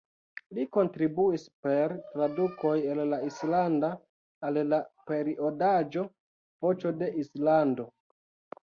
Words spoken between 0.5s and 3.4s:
Li kontribuis per tradukoj el la